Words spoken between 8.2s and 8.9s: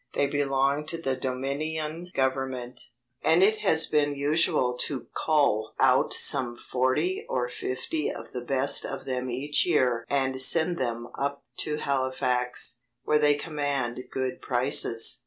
the best